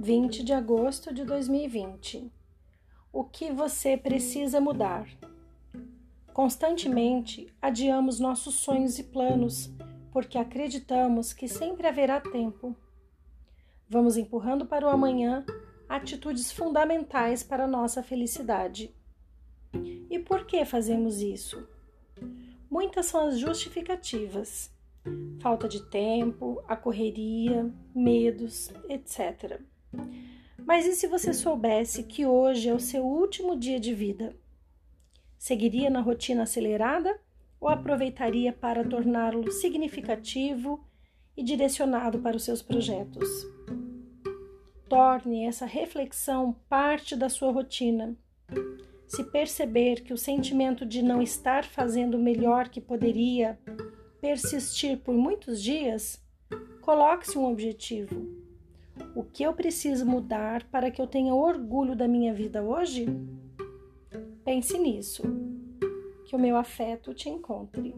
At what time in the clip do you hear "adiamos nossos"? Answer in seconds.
7.60-8.54